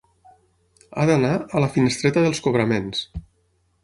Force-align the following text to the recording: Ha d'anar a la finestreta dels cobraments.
Ha 0.95 1.03
d'anar 1.09 1.33
a 1.37 1.61
la 1.63 1.69
finestreta 1.75 2.23
dels 2.23 2.39
cobraments. 2.47 3.03